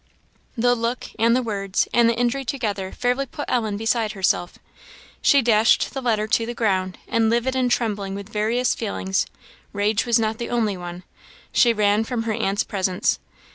The 0.57 0.73
look, 0.73 1.05
and 1.19 1.35
the 1.35 1.43
words, 1.43 1.87
and 1.93 2.09
the 2.09 2.17
injury 2.19 2.43
together, 2.43 2.91
fairly 2.91 3.27
put 3.27 3.45
Ellen 3.47 3.77
beside 3.77 4.13
herself. 4.13 4.57
She 5.21 5.43
dashed 5.43 5.93
the 5.93 6.01
letter 6.01 6.25
to 6.25 6.45
the 6.47 6.55
ground, 6.55 6.97
and 7.07 7.29
livid 7.29 7.55
and 7.55 7.69
trembling 7.69 8.15
with 8.15 8.27
various 8.27 8.73
feelings, 8.73 9.27
rage 9.73 10.07
was 10.07 10.17
not 10.17 10.39
the 10.39 10.49
only 10.49 10.75
one, 10.75 11.03
she 11.51 11.71
ran 11.71 12.03
from 12.03 12.23
her 12.23 12.33
aunt's 12.33 12.63
presence. 12.63 13.19